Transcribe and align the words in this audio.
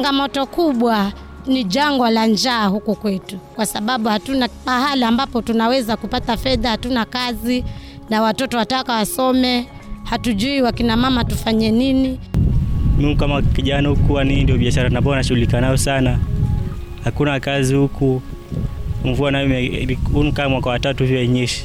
Changamoto 0.00 0.46
kubwa 0.46 1.12
ni 1.46 1.64
jangwa 1.64 2.10
la 2.10 2.26
njaa 2.26 2.66
huku 2.66 2.94
kwetu, 2.94 3.36
kwa 3.38 3.66
sababu 3.66 4.08
hatuna 4.08 4.48
pahala 4.48 5.08
ambapo 5.08 5.42
tunaweza 5.42 5.96
kupata 5.96 6.36
fedha, 6.36 6.70
hatuna 6.70 7.04
kazi 7.04 7.64
na 8.10 8.22
watoto 8.22 8.56
wataka 8.56 8.92
wasome, 8.92 9.66
hatujui 10.04 10.62
wakina 10.62 10.96
mama 10.96 11.24
tufanye 11.24 11.70
nini. 11.70 12.20
Mimi 12.98 13.16
kama 13.16 13.42
kijana 13.42 13.88
huku 13.88 14.20
ni 14.24 14.42
ndio 14.44 14.58
biashara 14.58 14.98
ambayo 14.98 15.16
nashughulika 15.16 15.60
nayo 15.60 15.76
sana. 15.76 16.18
Hakuna 17.04 17.40
kazi 17.40 17.74
huku, 17.74 18.22
mvua 19.04 19.30
nayo 19.30 19.76
kama 20.34 20.48
mwaka 20.48 20.70
watatu 20.70 21.02
hivyo 21.04 21.18
yenyeshi. 21.18 21.64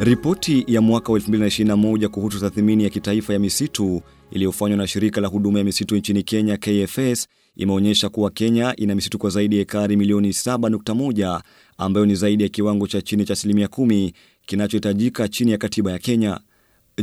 Ripoti 0.00 0.64
ya 0.68 0.80
mwaka 0.80 1.12
wa 1.12 1.18
2021 1.18 2.08
kuhusu 2.08 2.40
tathmini 2.40 2.84
ya 2.84 2.90
kitaifa 2.90 3.32
ya 3.32 3.38
misitu 3.38 4.02
iliyofanywa 4.30 4.76
na 4.76 4.86
shirika 4.86 5.20
la 5.20 5.28
huduma 5.28 5.58
ya 5.58 5.64
misitu 5.64 5.96
nchini 5.96 6.22
Kenya 6.22 6.56
KFS 6.56 7.28
imeonyesha 7.56 8.08
kuwa 8.08 8.30
Kenya 8.30 8.76
ina 8.76 8.94
misitu 8.94 9.18
kwa 9.18 9.30
zaidi 9.30 9.56
ya 9.56 9.62
ekari 9.62 9.96
milioni 9.96 10.28
7.1 10.28 11.40
ambayo 11.78 12.06
ni 12.06 12.14
zaidi 12.14 12.42
ya 12.42 12.48
kiwango 12.48 12.86
cha 12.86 13.02
chini 13.02 13.24
cha 13.24 13.32
asilimia 13.32 13.68
kumi 13.68 14.12
kinachohitajika 14.46 15.28
chini 15.28 15.50
ya 15.52 15.58
katiba 15.58 15.92
ya 15.92 15.98
Kenya. 15.98 16.40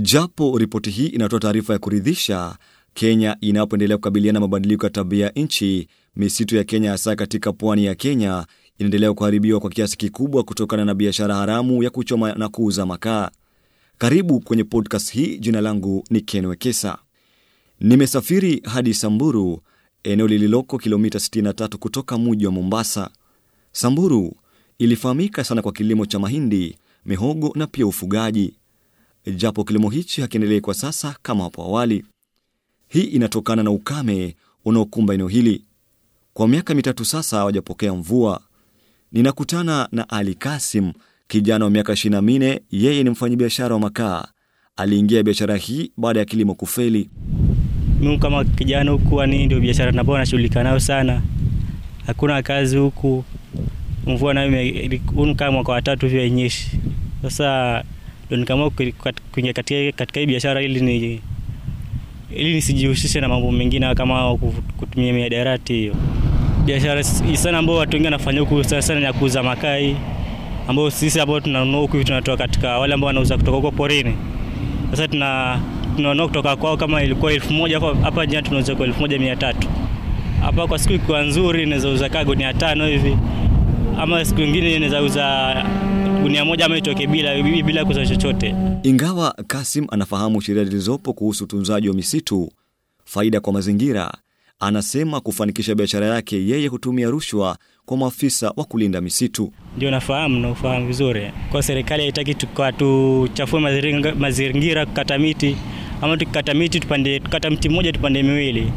Japo 0.02 0.58
ripoti 0.58 0.90
hii 0.90 1.08
inatoa 1.08 1.40
taarifa 1.40 1.73
ya 1.73 1.80
kuridhisha, 1.80 2.58
Kenya 2.94 3.38
inapoendelea 3.41 3.98
kukabiliana 3.98 4.40
na 4.40 4.46
mabadiliko 4.46 4.85
ya 4.85 4.90
tabia 4.90 5.30
nchi, 5.35 5.88
misitu 6.16 6.55
ya 6.55 6.63
Kenya 6.63 6.91
hasa 6.91 7.16
katika 7.16 7.54
pwani 7.54 7.85
ya 7.85 7.96
Kenya 7.96 8.46
inaendelea 8.80 9.13
kuharibiwa 9.13 9.59
kwa 9.59 9.70
kiasi 9.70 9.98
kikubwa 9.98 10.44
kutokana 10.44 10.85
na 10.85 10.94
biashara 10.96 11.35
haramu 11.35 11.84
ya 11.84 11.90
kuchoma 11.90 12.34
na 12.34 12.49
kuuza 12.49 12.85
makaa. 12.85 13.30
Karibu 13.98 14.40
kwenye 14.40 14.63
podcast 14.63 15.12
hii. 15.12 15.38
Jina 15.38 15.62
langu 15.62 16.04
ni 16.09 16.21
Ken 16.21 16.46
Wekesa. 16.46 16.98
Nimesafiri 17.80 18.62
hadi 18.66 18.94
Samburu, 18.94 19.62
eneo 20.04 20.27
lililoko 20.27 20.77
kilomita 20.77 21.18
63 21.20 21.76
kutoka 21.77 22.18
mji 22.18 22.46
wa 22.46 22.52
Mombasa. 22.52 23.10
Samburu 23.71 24.35
ilifahamika 24.79 25.43
sana 25.43 25.62
kwa 25.62 25.71
kilimo 25.71 26.05
cha 26.05 26.20
mahindi, 26.20 26.77
mihogo 27.05 27.52
na 27.55 27.68
pia 27.68 27.87
ufugaji, 27.87 28.54
japo 29.35 29.63
kilimo 29.63 29.90
hichi 29.90 30.21
hakiendelei 30.21 30.62
kwa 30.62 30.74
sasa 30.74 31.15
kama 31.21 31.43
hapo 31.43 31.63
awali. 31.63 32.05
Hii 32.87 33.04
inatokana 33.04 33.63
na 33.63 33.71
ukame 33.71 34.35
unaokumba 34.65 35.13
eneo 35.13 35.27
hili. 35.27 35.63
Kwa 36.34 36.48
miaka 36.48 36.76
mitatu 36.76 37.05
sasa 37.05 37.37
hawajapokea 37.37 37.93
mvua. 37.93 38.41
Ninakutana 39.12 39.90
na 39.91 40.09
Ali 40.09 40.35
Kasim, 40.35 40.93
kijana 41.27 41.65
wa 41.65 41.71
miaka 41.71 41.93
24. 41.93 42.59
Yeye 42.71 43.04
ni 43.04 43.09
mfanyabiashara 43.09 43.76
wa 43.76 43.80
makaa. 43.82 44.27
Aliingia 44.76 45.24
biashara 45.24 45.55
hii 45.55 45.91
baada 45.98 46.20
ya 46.20 46.26
kilimo 46.26 46.55
kufeli. 46.55 47.09
Mimi 47.99 48.17
kama 48.17 48.45
kijana 48.45 48.91
huku 48.91 49.26
ni 49.26 49.45
ndio 49.45 49.59
biashara 49.59 49.99
ambayo 49.99 50.20
nashughulika 50.20 50.63
nayo 50.63 50.79
sana. 50.79 51.21
Hakuna 52.07 52.41
kazi 52.41 52.77
huku, 52.77 53.23
mvua 54.07 54.34
nayo 54.34 54.70
kama 55.35 55.51
mwaka 55.51 55.71
wa 55.71 55.81
hivyo 56.01 56.21
yenyeshi. 56.21 56.71
Sasa 57.21 57.84
ndio 58.25 58.37
nikaamua 58.37 58.71
kuingia 59.31 59.53
katika, 59.53 59.91
katika 59.98 60.20
hii 60.20 60.25
biashara 60.25 60.62
ili 60.62 60.81
ni 60.81 61.21
ili 62.35 62.53
nisijihusishe 62.53 63.21
na 63.21 63.27
mambo 63.27 63.51
mengine 63.51 63.95
kama 63.95 64.38
kutumia 64.78 65.13
miadarati 65.13 65.73
hiyo. 65.73 65.95
Biashara 66.66 67.03
sana 67.03 67.57
ambao 67.57 67.75
watu 67.75 67.94
wengi 67.94 68.06
wanafanya 68.06 68.40
huku 68.40 68.63
sana 68.63 68.81
sana 68.81 69.00
ya 69.00 69.13
kuuza 69.13 69.44
makai, 69.44 69.95
ambao 70.68 70.90
sisi 70.91 71.19
ambao 71.19 71.40
tunanunua 71.40 71.81
huku 71.81 72.03
tunatoa 72.03 72.38
katika 72.38 72.79
wale 72.79 72.94
ambao 72.94 73.07
wanauza 73.07 73.38
kutoka 73.38 73.56
huko 73.57 73.72
porini. 73.72 74.13
Sasa 74.91 75.07
tuna 75.07 75.59
tunanunua 75.97 76.28
kutoka 76.28 76.56
kwao, 76.56 76.78
kama 76.78 77.03
ilikuwa 77.03 77.34
elfu 77.34 77.53
moja 77.53 77.79
hapa 77.79 78.25
jana 78.25 78.47
tunauza 78.47 78.75
kwa 78.75 78.85
elfu 78.85 79.00
moja 79.00 79.19
mia 79.19 79.35
tatu 79.35 79.67
hapa. 80.41 80.67
Kwa 80.67 80.79
siku 80.79 80.94
ikiwa 80.94 81.22
nzuri 81.22 81.66
naweza 81.66 81.90
uza 81.90 82.09
kaa 82.09 82.23
gunia 82.23 82.53
tano 82.53 82.88
hivi, 82.88 83.17
ama 84.00 84.25
siku 84.25 84.41
nyingine 84.41 84.80
naweza 84.80 85.02
uza 85.02 85.56
gunia 86.22 86.46
moja 86.46 86.66
ama 86.66 86.78
itoke 86.78 87.07
bila 87.07 87.44
bila 87.44 87.86
kuuza 87.86 88.06
chochote. 88.06 88.56
Ingawa 88.84 89.36
Kasim 89.47 89.88
anafahamu 89.91 90.41
sheria 90.41 90.63
zilizopo 90.63 91.13
kuhusu 91.13 91.44
utunzaji 91.44 91.90
wa 91.90 91.96
misitu, 91.96 92.52
faida 93.06 93.40
kwa 93.40 93.53
mazingira, 93.53 94.12
anasema 94.59 95.19
kufanikisha 95.22 95.75
biashara 95.75 96.06
yake 96.07 96.47
yeye 96.47 96.68
hutumia 96.68 97.09
rushwa 97.09 97.57
kwa 97.86 97.97
maafisa 97.97 98.53
wa 98.56 98.63
kulinda 98.66 99.02
misitu. 99.02 99.52
Ndio 99.78 99.91
nafahamu 99.91 100.40
na 100.40 100.50
ufahamu 100.52 100.88
vizuri, 100.88 101.31
kwa 101.52 101.63
serikali 101.63 102.03
haitaki 102.03 102.36
tuchafue 102.78 103.59
mazingira 104.19 104.86
kukata 104.86 105.18
miti, 105.18 105.57
ama 106.02 106.18
tukikata 106.18 106.53
miti 106.53 106.80
tupande 106.80 107.19
tukata 107.19 107.50
mti 107.50 107.69
mmoja 107.69 107.91
tupande 107.91 108.24
miwili, 108.24 108.72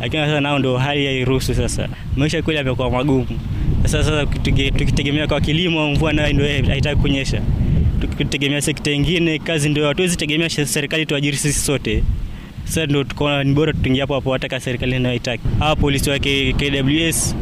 lakini 0.00 0.22
sasa 0.22 0.40
nao 0.40 0.58
ndio 0.58 0.76
hali 0.78 1.06
hairuhusu. 1.06 1.54
Sasa 1.54 1.88
maisha 2.16 2.42
kweli 2.42 2.58
yamekuwa 2.58 2.90
magumu. 2.90 3.26
Sasa 3.82 4.04
sasa 4.04 4.26
tukitegemea 4.26 5.26
kwa 5.26 5.40
kilimo, 5.40 5.90
mvua 5.90 6.12
nayo 6.12 6.32
ndio 6.32 6.46
haitaki 6.66 7.00
kunyesha 7.00 7.42
tukitegemea 8.00 8.60
sekta 8.62 8.90
ingine, 8.90 9.38
kazi 9.38 9.68
ndio 9.68 9.88
hatuwezi 9.88 10.16
tegemea 10.16 10.48
serikali 10.50 11.06
tuajiri 11.06 11.36
sisi 11.36 11.60
sote. 11.60 12.02
Sasa 12.64 12.86
ndio 12.86 13.04
tukaona 13.04 13.44
ni 13.44 13.54
bora 13.54 13.72
tuingie 13.72 14.00
hapo 14.00 14.14
hapo, 14.14 14.32
hata 14.32 14.60
serikali 14.60 14.92
nayo 14.92 15.06
haitaki. 15.08 15.42
Hawa 15.58 15.76
polisi 15.76 16.10
wa 16.10 16.18
KWS 16.18 17.36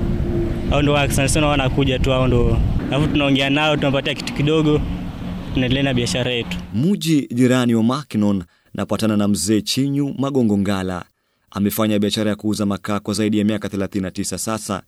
au 0.71 0.83
ndio 0.83 1.09
sana 1.11 1.29
sana 1.29 1.47
wanakuja 1.47 1.99
tu, 1.99 2.11
hao 2.11 2.27
ndio 2.27 2.59
alafu 2.91 3.07
tunaongea 3.09 3.51
nao, 3.51 3.77
tunapatia 3.77 4.15
kitu 4.15 4.33
kidogo, 4.33 4.81
tunaendelea 5.55 5.83
na 5.83 5.95
biashara 5.95 6.31
yetu. 6.31 6.57
Mji 6.75 7.29
jirani 7.35 7.75
wa 7.75 7.83
Mackinon 7.83 8.45
napatana 8.79 9.17
na 9.17 9.29
mzee 9.29 9.61
Chinyu 9.61 10.15
Magongo 10.19 10.59
Ngala. 10.59 11.05
Amefanya 11.51 11.99
biashara 11.99 12.31
ya 12.31 12.37
kuuza 12.37 12.67
makaa 12.67 13.01
kwa 13.01 13.15
zaidi 13.15 13.39
ya 13.39 13.45
miaka 13.45 13.69
39 13.69 14.37
sasa. 14.39 14.83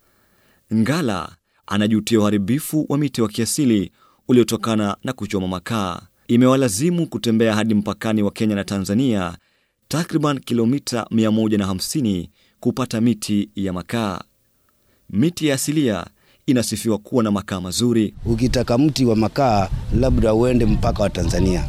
Ngala 0.75 1.37
anajutia 1.67 2.21
uharibifu 2.21 2.87
wa 2.89 2.99
miti 2.99 3.23
wa 3.23 3.29
kiasili 3.29 3.93
uliotokana 4.29 4.97
na 5.05 5.13
kuchoma 5.13 5.49
makaa. 5.49 6.01
Imewalazimu 6.29 7.07
kutembea 7.07 7.55
hadi 7.55 7.75
mpakani 7.75 8.23
wa 8.23 8.31
Kenya 8.31 8.55
na 8.55 8.65
Tanzania, 8.65 9.37
takriban 9.89 10.41
kilomita 10.41 11.03
150 11.11 12.29
kupata 12.61 13.01
miti 13.01 13.51
ya 13.57 13.73
makaa. 13.73 14.21
Miti 15.11 15.47
ya 15.47 15.55
asilia 15.55 16.07
inasifiwa 16.47 16.99
kuwa 16.99 17.23
na 17.25 17.31
makaa 17.31 17.61
mazuri. 17.61 18.15
Ukitaka 18.27 18.79
mti 18.79 19.05
wa 19.05 19.17
makaa, 19.17 19.69
labda 20.01 20.35
uende 20.35 20.67
mpaka 20.67 21.03
wa 21.03 21.11
Tanzania, 21.11 21.69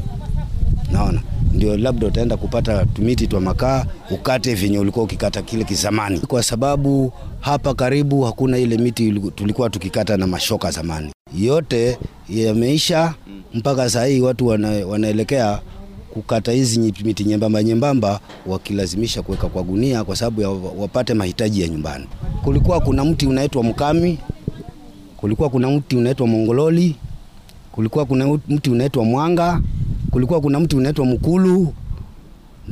naona 0.91 1.21
ndio 1.61 1.77
labda 1.77 2.07
utaenda 2.07 2.37
kupata 2.37 2.85
tumiti 2.85 3.27
twa 3.27 3.41
makaa 3.41 3.85
ukate 4.11 4.55
venye 4.55 4.79
ulikuwa 4.79 5.05
ukikata 5.05 5.41
kile 5.41 5.63
kizamani, 5.63 6.19
kwa 6.19 6.43
sababu 6.43 7.13
hapa 7.39 7.73
karibu 7.73 8.21
hakuna 8.21 8.57
ile 8.57 8.77
miti 8.77 9.13
tulikuwa 9.35 9.69
tukikata 9.69 10.17
na 10.17 10.27
mashoka 10.27 10.71
zamani, 10.71 11.11
yote 11.37 11.97
yameisha. 12.29 13.13
Mpaka 13.53 13.89
saa 13.89 14.05
hii 14.05 14.21
watu 14.21 14.47
wana, 14.47 14.67
wanaelekea 14.87 15.59
kukata 16.13 16.51
hizi 16.51 16.79
miti 17.03 17.23
nyembamba 17.23 17.63
nyembamba, 17.63 18.19
wakilazimisha 18.47 19.21
kuweka 19.21 19.47
kwa 19.47 19.63
gunia 19.63 20.03
kwa 20.03 20.15
sababu 20.15 20.71
wapate 20.81 21.13
mahitaji 21.13 21.61
ya 21.61 21.67
nyumbani. 21.67 22.05
Kulikuwa 22.43 22.79
kuna 22.79 23.05
mti 23.05 23.27
unaitwa 23.27 23.63
mkami, 23.63 24.17
kulikuwa 25.17 25.49
kuna 25.49 25.69
mti 25.69 25.95
unaitwa 25.97 26.27
mongololi, 26.27 26.95
kulikuwa 27.71 28.05
kuna 28.05 28.39
mti 28.47 28.69
unaitwa 28.69 29.05
mwanga 29.05 29.61
kulikuwa 30.11 30.41
kuna 30.41 30.59
mti 30.59 30.75
unaitwa 30.75 31.05
mkulu, 31.05 31.73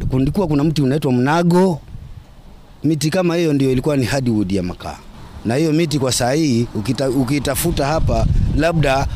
kulikuwa 0.09 0.47
kuna 0.47 0.63
mti 0.63 0.81
unaitwa 0.81 1.11
mnago. 1.11 1.79
Miti 2.83 3.09
kama 3.09 3.35
hiyo 3.35 3.53
ndio 3.53 3.71
ilikuwa 3.71 3.97
ni 3.97 4.05
hardwood 4.05 4.51
ya 4.51 4.63
makaa, 4.63 4.97
na 5.45 5.55
hiyo 5.55 5.73
miti 5.73 5.99
kwa 5.99 6.11
saa 6.11 6.31
hii 6.31 6.67
ukita, 6.75 7.09
ukitafuta 7.09 7.85
hapa 7.85 8.25
labda 8.57 9.07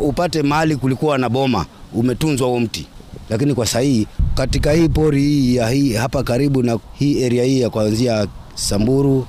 upate 0.00 0.42
mahali 0.42 0.76
kulikuwa 0.76 1.18
na 1.18 1.28
boma 1.28 1.66
umetunzwa 1.94 2.48
huo 2.48 2.60
mti, 2.60 2.86
lakini 3.30 3.54
kwa 3.54 3.66
saa 3.66 3.80
hii 3.80 4.06
katika 4.34 4.72
hii 4.72 4.88
pori 4.88 5.22
hii 5.22 5.56
ya 5.56 5.68
hii 5.68 5.92
hapa 5.92 6.22
karibu 6.22 6.62
na 6.62 6.78
hii 6.92 7.24
area 7.24 7.44
hii 7.44 7.60
ya 7.60 7.70
kuanzia 7.70 8.26
Samburu 8.54 9.26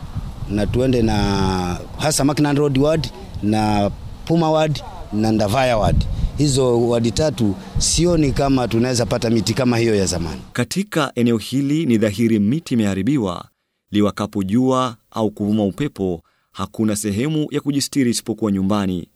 na 0.49 0.67
tuende 0.67 1.01
na 1.01 1.77
hasa 1.97 2.23
Mackinnon 2.23 2.57
Road 2.57 2.77
ward 2.77 3.07
na 3.43 3.91
Puma 4.25 4.51
ward 4.51 4.81
na 5.13 5.31
Ndavaya 5.31 5.77
ward 5.77 6.05
hizo 6.37 6.87
wadi 6.89 7.11
tatu, 7.11 7.55
sioni 7.77 8.31
kama 8.31 8.67
tunaweza 8.67 9.05
pata 9.05 9.29
miti 9.29 9.53
kama 9.53 9.77
hiyo 9.77 9.95
ya 9.95 10.05
zamani. 10.05 10.41
Katika 10.53 11.11
eneo 11.15 11.37
hili 11.37 11.85
ni 11.85 11.97
dhahiri 11.97 12.39
miti 12.39 12.73
imeharibiwa. 12.73 13.45
Liwakapo 13.91 14.43
jua 14.43 14.97
au 15.11 15.31
kuvuma 15.31 15.63
upepo, 15.65 16.23
hakuna 16.51 16.95
sehemu 16.95 17.47
ya 17.51 17.61
kujistiri 17.61 18.11
isipokuwa 18.11 18.51
nyumbani. 18.51 19.07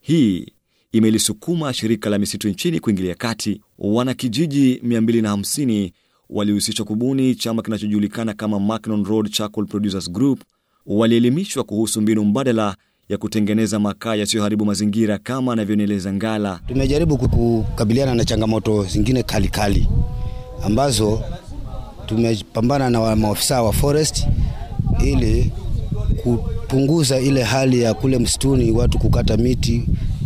Hii 0.00 0.46
imelisukuma 0.92 1.72
shirika 1.72 2.10
la 2.10 2.18
misitu 2.18 2.48
nchini 2.48 2.80
kuingilia 2.80 3.14
kati. 3.14 3.60
Wanakijiji 3.78 4.74
250 4.74 5.92
walihusishwa 6.30 6.86
kubuni 6.86 7.34
chama 7.34 7.62
kinachojulikana 7.62 8.34
kama 8.34 8.60
Mackinon 8.60 9.04
Road 9.04 9.30
Charcoal 9.30 9.66
Producers 9.66 10.10
Group. 10.10 10.40
Walielimishwa 10.86 11.64
kuhusu 11.64 12.00
mbinu 12.00 12.24
mbadala 12.24 12.76
ya 13.08 13.18
kutengeneza 13.18 13.78
makaa 13.78 14.14
yasiyoharibu 14.14 14.64
mazingira 14.64 15.18
kama 15.18 15.52
anavyonieleza 15.52 16.12
Ngala. 16.12 16.60
Tumejaribu 16.68 17.16
kukabiliana 17.18 18.14
na 18.14 18.24
changamoto 18.24 18.84
zingine 18.84 19.22
kalikali 19.22 19.80
kali, 19.80 19.88
ambazo 20.66 21.22
tumepambana 22.06 22.90
na 22.90 23.16
maofisa 23.16 23.62
wa 23.62 23.72
forest 23.72 24.26
ili 25.04 25.52
kupunguza 26.22 27.20
ile 27.20 27.42
hali 27.42 27.82
ya 27.82 27.94
kule 27.94 28.18
msituni 28.18 28.70
watu 28.70 28.98
kukata 28.98 29.36
miti 29.36 29.84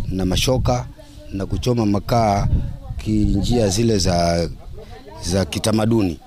na 0.08 0.24
mashoka 0.26 0.86
na 1.32 1.46
kuchoma 1.46 1.86
makaa 1.86 2.48
kinjia 2.98 3.68
zile 3.68 3.98
za, 3.98 4.48
za 5.30 5.44
kitamaduni. 5.44 6.18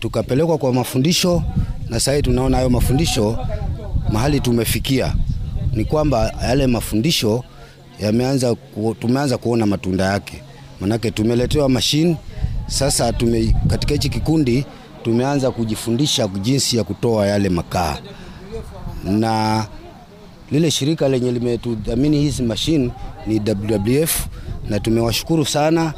Tukapelekwa 0.00 0.58
kwa 0.58 0.72
mafundisho 0.72 1.42
na 1.88 2.00
sasa 2.00 2.22
tunaona 2.22 2.56
hayo 2.56 2.70
mafundisho 2.70 3.38
mahali 4.12 4.40
tumefikia 4.40 5.14
ni 5.78 5.84
kwamba 5.84 6.34
yale 6.42 6.66
mafundisho 6.66 7.44
yameanza 8.00 8.54
ku, 8.54 8.96
tumeanza 9.00 9.38
kuona 9.38 9.66
matunda 9.66 10.04
yake, 10.04 10.42
manake 10.80 11.10
tumeletewa 11.10 11.68
mashine 11.68 12.16
sasa. 12.66 13.12
Tume, 13.12 13.56
katika 13.68 13.92
hichi 13.94 14.08
kikundi 14.08 14.64
tumeanza 15.02 15.50
kujifundisha 15.50 16.28
jinsi 16.28 16.76
ya 16.76 16.84
kutoa 16.84 17.26
yale 17.26 17.48
makaa, 17.48 17.98
na 19.04 19.66
lile 20.50 20.70
shirika 20.70 21.08
lenye 21.08 21.32
limetudhamini 21.32 22.20
hizi 22.20 22.42
mashine 22.42 22.90
ni 23.26 23.40
WWF, 23.70 24.26
na 24.68 24.80
tumewashukuru 24.80 25.46
sana 25.46 25.94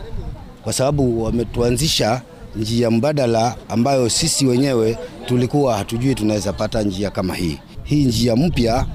kwa 0.62 0.72
sababu 0.72 1.22
wametuanzisha 1.24 2.22
njia 2.56 2.90
mbadala 2.90 3.56
ambayo 3.68 4.08
sisi 4.08 4.46
wenyewe 4.46 4.98
tulikuwa 5.26 5.76
hatujui 5.76 6.14
tunaweza 6.14 6.52
pata 6.52 6.82
njia 6.82 7.10
kama 7.10 7.34
hii. 7.34 7.58
Hii 7.84 8.04
njia 8.04 8.36
mpya 8.36 8.86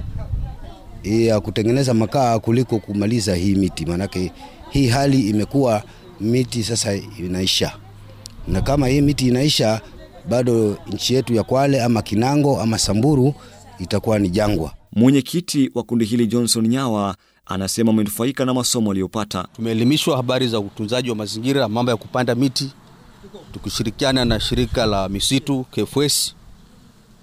ya 1.06 1.40
kutengeneza 1.40 1.94
makaa 1.94 2.40
kuliko 2.40 2.80
kumaliza 2.80 3.36
hii 3.36 3.56
miti, 3.56 3.86
maanake 3.86 4.32
hii 4.70 4.88
hali 4.88 5.30
imekuwa 5.30 5.84
miti 6.22 6.64
sasa 6.64 6.94
inaisha, 7.20 7.72
na 8.48 8.62
kama 8.62 8.88
hii 8.88 9.02
miti 9.02 9.28
inaisha, 9.28 9.82
bado 10.30 10.78
nchi 10.88 11.14
yetu 11.14 11.34
ya 11.34 11.44
Kwale 11.44 11.84
ama 11.84 12.02
Kinango 12.02 12.62
ama 12.62 12.78
Samburu 12.78 13.34
itakuwa 13.80 14.20
ni 14.20 14.30
jangwa. 14.30 14.74
Mwenyekiti 14.94 15.72
wa 15.76 15.84
kundi 15.84 16.06
hili 16.06 16.28
Johnson 16.28 16.68
Nyawa 16.68 17.16
anasema 17.46 17.92
amenufaika 17.92 18.46
na 18.46 18.54
masomo 18.54 18.92
aliyopata. 18.92 19.48
Tumeelimishwa 19.56 20.18
habari 20.18 20.48
za 20.48 20.60
utunzaji 20.60 21.10
wa 21.10 21.16
mazingira, 21.16 21.70
mambo 21.70 21.92
ya 21.92 21.98
kupanda 21.98 22.36
miti, 22.36 22.72
tukishirikiana 23.54 24.26
na 24.26 24.40
shirika 24.40 24.86
la 24.86 25.10
misitu 25.10 25.66
KFS 25.72 26.36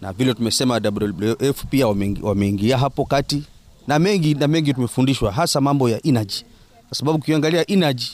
na 0.00 0.12
vile 0.12 0.34
tumesema 0.34 0.81
WWF 0.84 1.64
pia 1.70 1.87
wameingia 2.23 2.79
hapo 2.79 3.05
kati 3.05 3.43
na 3.87 3.99
mengi 3.99 4.34
na 4.34 4.49
mengi 4.49 4.75
tumefundishwa, 4.75 5.32
hasa 5.32 5.61
mambo 5.61 5.88
ya 5.90 6.06
energy, 6.06 6.44
kwa 6.88 6.96
sababu 6.99 7.19
ukiangalia 7.19 7.70
energy 7.70 8.05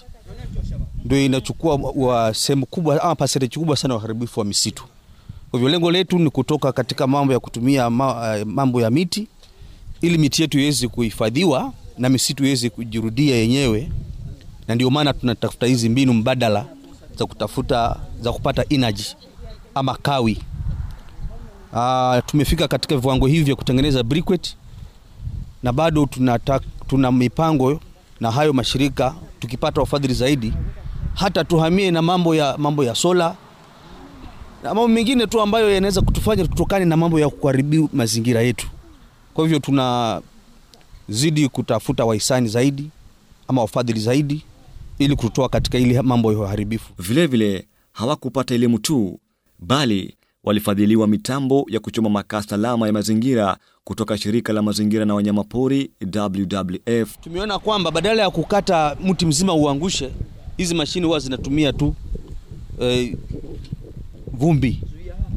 ndio 1.04 1.24
inachukua 1.24 2.34
sehemu 2.34 2.66
kubwa 2.66 3.02
ama 3.02 3.14
percentage 3.14 3.58
kubwa 3.58 3.76
sana 3.76 3.94
ya 3.94 3.98
uharibifu 3.98 4.40
wa 4.40 4.46
misitu. 4.46 4.84
Kwa 5.50 5.58
hivyo 5.60 5.68
lengo 5.68 5.90
letu 5.90 6.18
ni 6.18 6.30
kutoka 6.30 6.72
katika 6.72 7.06
mambo 7.06 7.32
ya 7.32 7.40
kutumia 7.40 7.90
mambo 8.44 8.80
ya 8.80 8.90
miti 8.90 9.28
ili 10.00 10.18
miti 10.18 10.42
yetu 10.42 10.58
iweze 10.58 10.88
kuhifadhiwa 10.88 11.72
na 11.98 12.08
misitu 12.08 12.44
iweze 12.44 12.70
kujirudia 12.70 13.36
yenyewe, 13.36 13.90
na 14.68 14.74
ndio 14.74 14.90
maana 14.90 15.12
tunatafuta 15.12 15.66
hizi 15.66 15.88
mbinu 15.88 16.14
mbadala 16.14 16.66
za 17.18 17.26
kutafuta 17.26 18.00
za 18.20 18.32
kupata 18.32 18.64
energy 18.68 19.04
ama 19.74 19.94
kawi. 19.96 20.38
Aa, 21.72 22.22
tumefika 22.26 22.68
katika 22.68 22.96
viwango 22.96 23.26
hivi 23.26 23.44
vya 23.44 23.56
kutengeneza 23.56 24.02
briquette 24.02 24.50
na 25.62 25.72
bado 25.72 26.06
tunata, 26.06 26.60
tuna 26.86 27.12
mipango 27.12 27.80
na 28.20 28.30
hayo 28.30 28.52
mashirika, 28.52 29.14
tukipata 29.40 29.80
wafadhili 29.80 30.14
zaidi 30.14 30.52
hata 31.14 31.44
tuhamie 31.44 31.90
na 31.90 32.02
mambo 32.02 32.34
ya, 32.34 32.58
mambo 32.58 32.84
ya 32.84 32.94
sola 32.94 33.36
na 34.62 34.68
mambo 34.74 34.88
mengine 34.88 35.26
tu 35.26 35.40
ambayo 35.40 35.74
yanaweza 35.74 36.00
kutufanya 36.02 36.46
tutokane 36.46 36.84
na 36.84 36.96
mambo 36.96 37.20
ya 37.20 37.28
kuharibu 37.30 37.90
mazingira 37.92 38.42
yetu. 38.42 38.68
Kwa 39.34 39.44
hivyo 39.44 39.58
tunazidi 39.58 41.48
kutafuta 41.48 42.04
wahisani 42.04 42.48
zaidi 42.48 42.90
ama 43.48 43.60
wafadhili 43.62 44.00
zaidi 44.00 44.42
ili 44.98 45.16
kutoa 45.16 45.48
katika 45.48 45.78
ile 45.78 46.02
mambo 46.02 46.32
ya 46.32 46.38
uharibifu. 46.38 46.92
Vilevile 46.98 47.66
hawakupata 47.92 48.54
elimu 48.54 48.78
tu, 48.78 49.20
bali 49.58 50.14
walifadhiliwa 50.44 51.06
mitambo 51.06 51.66
ya 51.68 51.80
kuchoma 51.80 52.10
makaa 52.10 52.42
salama 52.42 52.86
ya 52.86 52.92
mazingira 52.92 53.56
kutoka 53.84 54.18
shirika 54.18 54.52
la 54.52 54.62
mazingira 54.62 55.04
na 55.04 55.14
wanyamapori 55.14 55.90
WWF. 56.16 57.18
Tumeona 57.20 57.58
kwamba 57.58 57.90
badala 57.90 58.22
ya 58.22 58.30
kukata 58.30 58.96
mti 59.04 59.26
mzima 59.26 59.54
uangushe, 59.54 60.10
hizi 60.56 60.74
mashine 60.74 61.06
huwa 61.06 61.18
zinatumia 61.18 61.72
tu 61.72 61.94
eh, 62.80 63.16
vumbi 64.32 64.80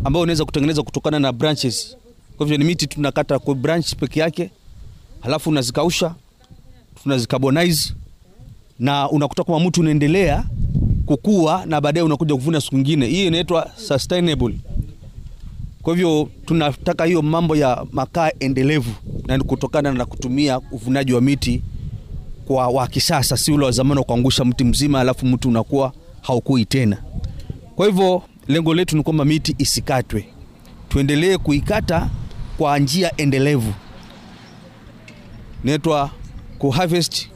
ambayo 0.04 0.24
unaweza 0.24 0.46
kutengeneza 0.46 0.84
kutokana 0.84 1.20
na 1.20 1.32
branches. 1.34 1.98
Kwa 2.38 2.46
hivyo 2.46 2.58
ni 2.58 2.64
miti 2.64 2.88
tunakata 2.88 3.40
kwa 3.40 3.56
branch 3.56 3.96
peke 3.96 4.20
yake, 4.20 4.52
halafu 5.20 5.50
unazikausha, 5.50 6.16
tunazikarbonize 7.04 7.94
na 8.80 9.10
unakuta 9.10 9.44
kwamba 9.44 9.68
mti 9.70 9.80
unaendelea 9.80 10.46
kukua 11.06 11.66
na 11.66 11.82
baadaye 11.82 12.04
unakuja 12.06 12.36
kuvuna 12.36 12.62
siku 12.62 12.76
nyingine. 12.76 13.06
Hii 13.08 13.28
inaitwa 13.28 13.72
sustainable. 13.76 14.56
Kwa 15.82 15.94
hivyo 15.94 16.30
tunataka 16.46 17.06
hiyo 17.06 17.22
mambo 17.22 17.56
ya 17.56 17.86
makaa 17.92 18.30
endelevu 18.40 18.92
na 19.28 19.40
kutokana 19.40 19.92
na 19.92 20.06
kutumia 20.06 20.60
uvunaji 20.72 21.14
wa 21.14 21.22
miti 21.22 21.62
kwa 22.46 22.68
wa 22.68 22.88
kisasa, 22.88 23.38
si 23.38 23.52
ule 23.52 23.66
wa 23.66 23.72
zamani 23.72 24.00
wa 24.00 24.06
kuangusha 24.06 24.46
mti 24.46 24.64
mzima 24.64 25.00
alafu 25.02 25.26
mti 25.26 25.48
unakuwa 25.48 25.94
haukui 26.22 26.66
tena. 26.66 26.98
Kwa 27.76 27.86
hivyo 27.86 28.24
lengo 28.48 28.74
letu 28.74 28.98
ni 28.98 29.04
kwamba 29.04 29.26
miti 29.26 29.56
isikatwe, 29.58 30.26
tuendelee 30.90 31.38
kuikata 31.38 32.10
kwa 32.58 32.80
njia 32.80 33.18
endelevu, 33.18 33.74
inaitwa 35.64 36.10
kuharvest 36.58 37.30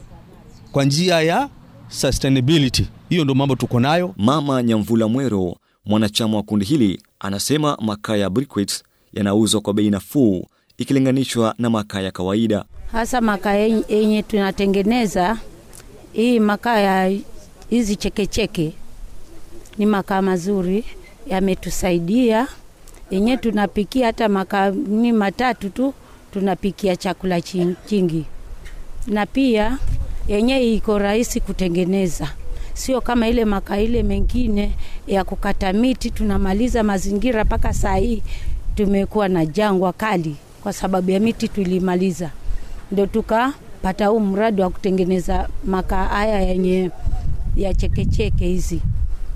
kwa 0.72 0.84
njia 0.84 1.20
ya 1.20 1.48
sustainability. 1.88 2.86
Hiyo 3.08 3.24
ndo 3.24 3.34
mambo 3.34 3.56
tuko 3.56 3.80
nayo. 3.80 4.14
Mama 4.16 4.62
Nyamvula 4.62 5.08
Mwero, 5.08 5.56
mwanachama 5.86 6.36
wa 6.36 6.42
kundi 6.42 6.64
hili, 6.64 7.02
anasema 7.20 7.78
makaa 7.80 8.16
ya 8.16 8.30
briquettes 8.30 8.84
yanauzwa 9.12 9.60
kwa 9.60 9.74
bei 9.74 9.90
nafuu 9.90 10.46
ikilinganishwa 10.78 11.54
na 11.58 11.70
makaa 11.70 12.00
ya 12.00 12.10
kawaida. 12.10 12.64
hasa 12.92 13.20
makaa 13.20 13.52
yenye 13.88 14.22
tunatengeneza 14.22 15.38
hii 16.12 16.40
makaa 16.40 16.78
ya 16.78 17.18
hizi 17.70 17.96
chekecheke 17.96 18.72
ni 19.78 19.86
makaa 19.86 20.22
mazuri, 20.22 20.84
yametusaidia. 21.26 22.46
Yenye 23.10 23.36
tunapikia 23.36 24.06
hata 24.06 24.28
makaa 24.28 24.70
ni 24.70 25.12
matatu 25.12 25.70
tu 25.70 25.94
tunapikia 26.32 26.96
chakula 26.96 27.40
chingi, 27.86 28.24
na 29.06 29.26
pia 29.26 29.78
yenye 30.28 30.74
iko 30.74 30.98
rahisi 30.98 31.40
kutengeneza, 31.40 32.30
sio 32.74 33.00
kama 33.00 33.28
ile 33.28 33.44
makaa 33.44 33.76
ile 33.76 34.02
mengine 34.02 34.72
ya 35.06 35.24
kukata 35.24 35.72
miti 35.72 36.10
tunamaliza 36.10 36.82
mazingira. 36.82 37.44
Mpaka 37.44 37.72
saa 37.72 37.94
hii 37.96 38.22
tumekuwa 38.74 39.28
na 39.28 39.46
jangwa 39.46 39.92
kali 39.92 40.36
kwa 40.62 40.72
sababu 40.72 41.10
ya 41.10 41.20
miti 41.20 41.48
tulimaliza, 41.48 42.30
ndio 42.92 43.06
tukapata 43.06 44.06
huu 44.06 44.20
mradi 44.20 44.62
wa 44.62 44.70
kutengeneza 44.70 45.48
makaa 45.64 46.04
haya 46.04 46.40
yenye 46.40 46.90
ya 47.56 47.74
chekecheke 47.74 48.46
hizi. 48.46 48.80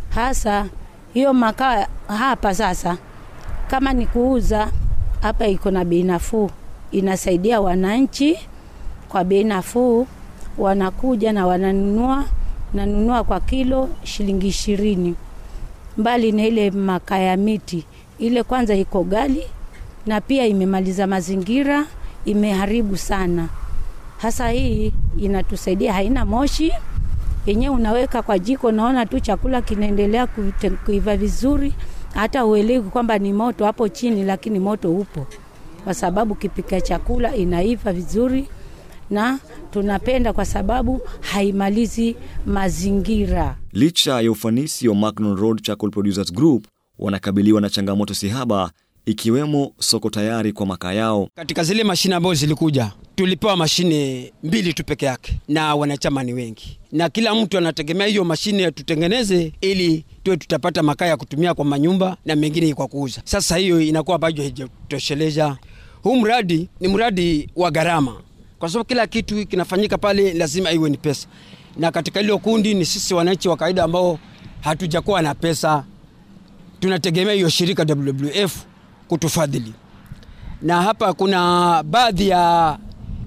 Hasa 0.09 0.67
hiyo 1.15 1.35
makaa 1.35 1.87
hapa 2.09 2.55
sasa, 2.55 2.97
kama 3.69 3.93
ni 3.93 4.07
kuuza 4.07 4.69
hapa, 5.23 5.47
iko 5.47 5.71
na 5.71 5.85
bei 5.85 6.03
nafuu, 6.03 6.51
inasaidia 6.93 7.61
wananchi 7.61 8.39
kwa 9.09 9.25
bei 9.25 9.45
nafuu, 9.45 10.07
wanakuja 10.59 11.33
na 11.33 11.47
wananunua, 11.47 12.25
nanunua 12.75 13.25
kwa 13.25 13.41
kilo 13.41 13.89
shilingi 14.05 14.49
ishirini. 14.49 15.15
Mbali 15.99 16.33
na 16.33 16.47
ile 16.47 16.71
makaa 16.71 17.19
ya 17.19 17.37
miti. 17.37 17.85
Ile, 18.19 18.43
kwanza 18.43 18.75
iko 18.75 19.05
gali 19.05 19.45
na 20.07 20.21
pia 20.21 20.47
imemaliza 20.47 21.07
mazingira, 21.07 21.87
imeharibu 22.25 22.97
sana. 22.97 23.49
Hasa 24.19 24.49
hii 24.51 24.93
inatusaidia, 25.19 25.93
haina 25.93 26.25
moshi 26.25 26.73
yenyewe, 27.47 27.75
unaweka 27.75 28.23
kwa 28.23 28.39
jiko, 28.39 28.73
naona 28.73 29.07
tu 29.07 29.21
chakula 29.21 29.63
kinaendelea 29.63 30.27
kuiva 30.87 31.17
vizuri, 31.17 31.75
hata 32.15 32.47
uelewi 32.47 32.91
kwamba 32.91 33.19
ni 33.19 33.33
moto 33.33 33.65
hapo 33.65 33.89
chini, 33.89 34.25
lakini 34.25 34.59
moto 34.59 34.93
upo, 34.93 35.27
kwa 35.85 35.95
sababu 35.95 36.35
kipika 36.35 36.81
chakula 36.81 37.37
inaiva 37.37 37.93
vizuri, 37.93 38.49
na 39.11 39.39
tunapenda 39.71 40.33
kwa 40.33 40.45
sababu 40.45 41.01
haimalizi 41.21 42.17
mazingira. 42.47 43.57
Licha 43.73 44.21
ya 44.21 44.31
ufanisi 44.31 44.89
wa 44.89 44.95
Macdon 44.95 45.37
Road 45.37 45.63
Charcoal 45.63 45.93
Producers 45.93 46.33
Group, 46.33 46.67
wanakabiliwa 46.99 47.61
na 47.61 47.71
changamoto 47.71 48.15
sihaba 48.15 48.71
ikiwemo 49.07 49.73
soko 49.79 50.11
tayari 50.11 50.53
kwa 50.53 50.67
makaa 50.67 50.93
yao. 50.93 51.29
Katika 51.35 51.65
zile 51.65 51.85
mashine 51.85 52.15
ambazo 52.15 52.35
zilikuja, 52.35 52.93
tulipewa 53.15 53.57
mashine 53.57 54.33
mbili 54.43 54.75
tu 54.75 54.85
peke 54.85 55.07
yake, 55.07 55.41
na 55.49 55.75
wanachama 55.75 56.23
ni 56.23 56.33
wengi, 56.33 56.79
na 56.93 57.09
kila 57.09 57.35
mtu 57.35 57.59
anategemea 57.59 58.07
hiyo 58.07 58.25
mashine 58.25 58.71
tutengeneze 58.71 59.53
ili 59.61 60.05
tuwe 60.23 60.37
tutapata 60.37 60.83
makaa 60.83 61.07
ya 61.07 61.17
kutumia 61.17 61.55
kwa 61.55 61.65
manyumba 61.65 62.17
na 62.25 62.37
mengine 62.37 62.75
kwa 62.75 62.89
kuuza. 62.89 63.21
Sasa 63.25 63.57
hiyo 63.57 63.81
inakuwa 63.81 64.19
bado 64.19 64.43
haijatosheleza. 64.43 65.57
Huu 66.03 66.17
mradi 66.17 66.69
ni 66.81 66.89
mradi 66.89 67.49
wa 67.57 67.71
gharama, 67.71 68.15
kwa 68.61 68.69
sababu 68.69 68.89
kila 68.89 69.07
kitu 69.07 69.47
kinafanyika 69.47 69.99
pale 69.99 70.33
lazima 70.35 70.73
iwe 70.73 70.91
ni 70.91 70.97
pesa, 70.97 71.29
na 71.77 71.91
katika 71.91 72.21
hilo 72.21 72.39
kundi 72.39 72.75
ni 72.75 72.85
sisi 72.87 73.15
wananchi 73.15 73.49
wa 73.49 73.57
kawaida 73.57 73.85
ambao 73.85 74.19
hatujakuwa 74.61 75.23
na 75.23 75.35
pesa, 75.35 75.85
tunategemea 76.81 77.35
hiyo 77.35 77.49
shirika 77.49 77.87
WWF 77.89 78.57
kutufadhili, 79.09 79.73
na 80.63 80.83
hapa 80.83 81.13
kuna 81.13 81.83
baadhi 81.83 82.29
ya 82.29 82.79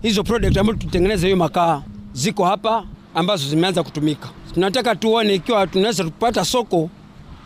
hizo 0.02 0.24
product 0.24 0.58
ambazo 0.58 0.80
tutengeneza 0.80 1.28
hiyo 1.28 1.38
makaa 1.38 1.84
ziko 2.14 2.46
hapa 2.46 2.86
ambazo 3.16 3.50
zimeanza 3.50 3.84
kutumika. 3.84 4.30
Tunataka 4.54 4.96
tuone 4.96 5.34
ikiwa 5.36 5.68
tunaweza 5.68 6.04
kupata 6.04 6.46
soko 6.46 6.90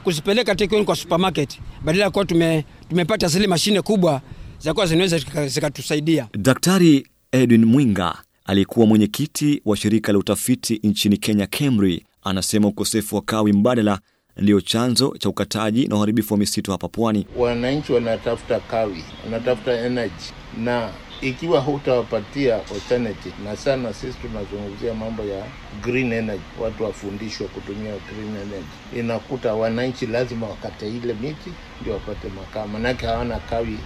kuzipeleka 0.03 0.55
tekoni 0.55 0.85
kwa 0.85 0.95
supermarket 0.95 1.59
badala 1.85 2.03
ya 2.05 2.09
kuwa 2.11 2.25
tume, 2.25 2.65
tumepata 2.89 3.27
zile 3.27 3.47
mashine 3.47 3.81
kubwa 3.81 4.21
za 4.59 4.73
kuwa 4.73 4.85
zinaweza 4.85 5.19
zikatusaidia. 5.47 6.27
Daktari 6.37 7.07
Edwin 7.37 7.65
Mwinga 7.65 8.15
aliyekuwa 8.45 8.87
mwenyekiti 8.87 9.61
wa 9.65 9.77
shirika 9.77 10.11
la 10.11 10.17
utafiti 10.17 10.79
nchini 10.83 11.17
Kenya 11.17 11.47
KEMRI 11.47 12.05
anasema 12.23 12.67
ukosefu 12.67 13.15
wa 13.15 13.21
kawi 13.21 13.53
mbadala 13.53 13.99
ndiyo 14.37 14.61
chanzo 14.61 15.15
cha 15.19 15.29
ukataji 15.29 15.87
na 15.87 15.95
uharibifu 15.95 16.33
wa 16.33 16.37
misitu 16.39 16.71
hapa 16.71 16.87
pwani. 16.87 17.27
Wananchi 17.37 17.93
wanatafuta 17.93 18.59
kawi, 18.59 19.03
wanatafuta 19.25 19.73
energy, 19.85 20.23
na 20.57 20.89
ikiwa 21.21 21.59
hutawapatia 21.59 22.55
alternative, 22.55 23.35
na 23.43 23.55
sana 23.55 23.93
sisi 23.93 24.17
tunazungumzia 24.21 24.93
mambo 24.93 25.23
ya 25.23 25.45
green 25.83 26.11
energy, 26.13 26.43
watu 26.61 26.83
wafundishwe 26.83 27.47
kutumia 27.47 27.91
green 27.91 28.35
energy, 28.35 28.99
inakuta 28.99 29.53
wananchi 29.53 30.05
lazima 30.07 30.47
wakate 30.47 30.87
ile 30.89 31.13
miti 31.13 31.51
ndio 31.81 31.93
wapate 31.93 32.27
makaa, 32.29 32.67
manake 32.67 33.05
hawana 33.05 33.39
kawi 33.39 33.77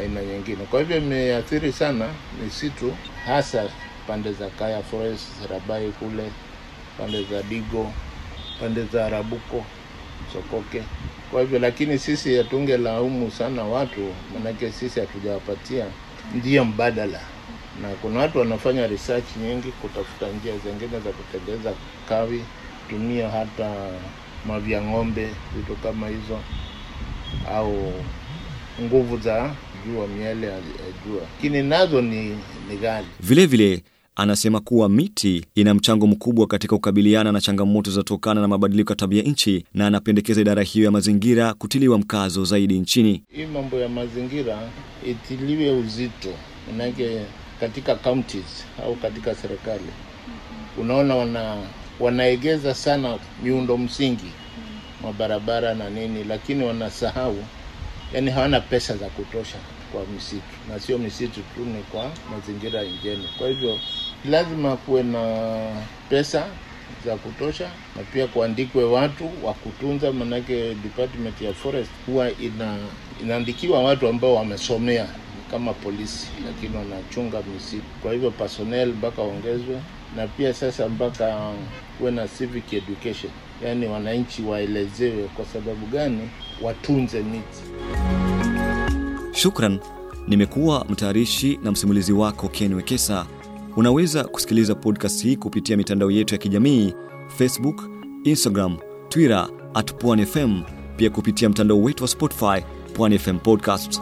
aina 0.00 0.20
nyingine. 0.22 0.64
Kwa 0.70 0.80
hivyo 0.80 0.96
imeathiri 0.96 1.72
sana 1.72 2.08
misitu, 2.44 2.92
hasa 3.26 3.70
pande 4.06 4.32
za 4.32 4.46
Kaya 4.50 4.82
Forest, 4.82 5.26
Rabai 5.50 5.88
kule 5.92 6.30
pande 6.98 7.22
za 7.24 7.42
Digo, 7.42 7.92
pande 8.60 8.84
za 8.84 9.08
Rabuko, 9.08 9.64
Sokoke. 10.32 10.82
Kwa 11.30 11.40
hivyo 11.40 11.58
lakini 11.58 11.98
sisi 11.98 12.36
hatungelaumu 12.36 13.30
sana 13.30 13.62
watu, 13.64 14.00
manake 14.34 14.72
sisi 14.72 15.00
hatujawapatia 15.00 15.86
njia 16.34 16.64
mbadala, 16.64 17.20
na 17.82 17.88
kuna 17.88 18.20
watu 18.20 18.38
wanafanya 18.38 18.86
research 18.86 19.36
nyingi 19.36 19.68
kutafuta 19.72 20.26
njia 20.28 20.52
zingine 20.58 21.00
za 21.00 21.10
kutengeneza 21.10 21.72
kawi, 22.08 22.44
tumia 22.90 23.28
hata 23.30 23.74
mavya 24.46 24.82
ng'ombe, 24.82 25.28
vitu 25.56 25.76
kama 25.76 26.08
hizo, 26.08 26.38
au 27.52 27.92
nguvu 28.82 29.18
za 29.18 29.50
jua, 29.86 30.06
miale 30.06 30.46
ya 30.46 30.58
jua, 31.06 31.20
lakini 31.20 31.62
nazo 31.62 32.02
ni, 32.02 32.24
ni 32.70 32.76
ghali. 32.80 33.06
Vilevile 33.20 33.82
anasema 34.16 34.60
kuwa 34.60 34.88
miti 34.88 35.44
ina 35.54 35.74
mchango 35.74 36.06
mkubwa 36.06 36.46
katika 36.46 36.76
kukabiliana 36.76 37.32
na 37.32 37.40
changamoto 37.40 37.90
zinazotokana 37.90 38.40
na 38.40 38.48
mabadiliko 38.48 38.92
ya 38.92 38.96
tabia 38.96 39.22
nchi, 39.22 39.64
na 39.74 39.86
anapendekeza 39.86 40.40
idara 40.40 40.62
hiyo 40.62 40.84
ya 40.84 40.90
mazingira 40.90 41.54
kutiliwa 41.54 41.98
mkazo 41.98 42.44
zaidi 42.44 42.78
nchini. 42.78 43.22
Hii 43.32 43.46
mambo 43.46 43.76
ya 43.78 43.88
mazingira 43.88 44.58
itiliwe 45.06 45.70
uzito, 45.70 46.28
manake 46.70 47.20
katika 47.60 47.94
counties 47.94 48.64
au 48.84 48.94
katika 48.96 49.34
serikali 49.34 49.84
unaona 50.80 51.14
wana 51.14 51.56
wanaegeza 52.00 52.74
sana 52.74 53.18
miundo 53.42 53.78
msingi 53.78 54.30
mabarabara 55.02 55.74
na 55.74 55.90
nini, 55.90 56.24
lakini 56.24 56.64
wanasahau, 56.64 57.36
yani 58.14 58.30
hawana 58.30 58.60
pesa 58.60 58.96
za 58.96 59.06
kutosha 59.06 59.58
kwa 59.92 60.06
misitu, 60.14 60.42
na 60.68 60.80
sio 60.80 60.98
misitu 60.98 61.40
tu, 61.40 61.60
ni 61.64 61.82
kwa 61.82 62.10
mazingira 62.30 62.84
ingine. 62.84 63.28
Kwa 63.38 63.48
hivyo 63.48 63.78
lazima 64.30 64.76
kuwe 64.76 65.02
na 65.02 65.22
pesa 66.10 66.46
za 67.04 67.16
kutosha 67.16 67.70
na 67.96 68.02
pia 68.02 68.26
kuandikwe 68.26 68.84
watu 68.84 69.30
wa 69.44 69.54
kutunza, 69.54 70.12
manake 70.12 70.74
department 70.74 71.40
ya 71.40 71.52
forest 71.54 71.90
huwa 72.06 72.30
ina 72.30 72.76
inaandikiwa 73.22 73.82
watu 73.82 74.08
ambao 74.08 74.34
wamesomea 74.34 75.06
kama 75.50 75.74
polisi, 75.74 76.26
lakini 76.46 76.76
wanachunga 76.76 77.42
misitu. 77.42 77.82
Kwa 78.02 78.12
hivyo 78.12 78.30
personnel 78.30 78.88
mpaka 78.88 79.22
waongezwe, 79.22 79.80
na 80.16 80.26
pia 80.28 80.54
sasa 80.54 80.88
mpaka 80.88 81.52
kuwe 81.98 82.10
na 82.10 82.28
civic 82.28 82.72
education, 82.72 83.32
yaani 83.64 83.86
wananchi 83.86 84.42
waelezewe 84.42 85.28
kwa 85.28 85.44
sababu 85.44 85.86
gani 85.86 86.30
watunze 86.60 87.22
miti. 87.22 87.62
Shukran. 89.38 89.78
Nimekuwa 90.28 90.84
mtayarishi 90.88 91.60
na 91.62 91.72
msimulizi 91.72 92.12
wako 92.12 92.48
Ken 92.48 92.74
Wekesa. 92.74 93.26
Unaweza 93.76 94.24
kusikiliza 94.24 94.74
podcast 94.74 95.22
hii 95.22 95.36
kupitia 95.36 95.76
mitandao 95.76 96.10
yetu 96.10 96.34
ya 96.34 96.38
kijamii 96.38 96.94
Facebook, 97.36 97.90
Instagram, 98.24 98.76
Twitter 99.08 99.48
at 99.74 99.94
Pwani 99.94 100.26
pia 100.96 101.10
kupitia 101.10 101.48
mtandao 101.48 101.82
wetu 101.82 102.04
wa 102.04 102.08
Spotify 102.08 102.62
Pwani 102.94 103.18
Podcast. 103.38 104.00